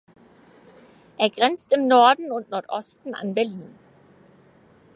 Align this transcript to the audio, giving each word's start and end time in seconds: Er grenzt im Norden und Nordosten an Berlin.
Er 1.19 1.29
grenzt 1.29 1.71
im 1.73 1.85
Norden 1.85 2.31
und 2.31 2.49
Nordosten 2.49 3.13
an 3.13 3.35
Berlin. 3.35 3.75